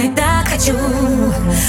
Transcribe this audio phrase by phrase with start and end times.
[0.00, 0.74] работой Так хочу.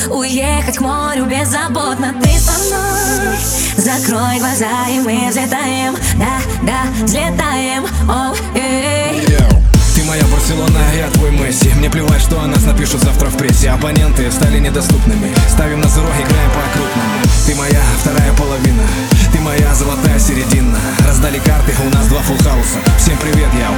[0.09, 2.13] Уехать к морю беззаботно.
[2.21, 3.37] Ты со мной.
[3.77, 5.95] Закрой глаза и мы взлетаем.
[6.17, 7.85] Да, да, взлетаем.
[8.09, 9.27] О, эй.
[9.95, 11.69] Ты моя Барселона, я твой Месси.
[11.75, 13.69] Мне плевать, что о нас напишут завтра в прессе.
[13.69, 15.33] Оппоненты стали недоступными.
[15.49, 17.11] Ставим на зеро, играем по-крупному.
[17.45, 18.83] Ты моя вторая половина.
[19.33, 20.79] Ты моя золотая середина.
[21.05, 22.79] Раздали карты, у нас два фулхауса.
[22.97, 23.69] Всем привет, я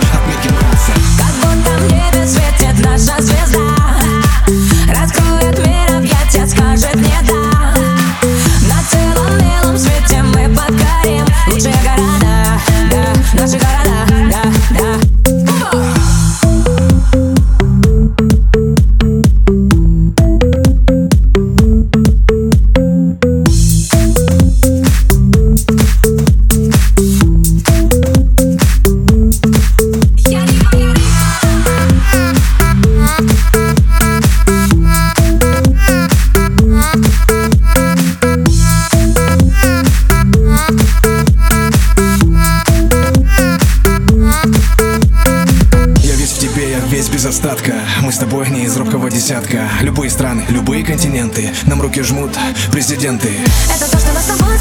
[46.93, 47.73] весь без остатка.
[48.03, 49.67] Мы с тобой не из робкого десятка.
[49.81, 51.51] Любые страны, любые континенты.
[51.65, 52.37] Нам руки жмут
[52.71, 53.31] президенты.
[53.75, 54.55] Это то, что нас с тобой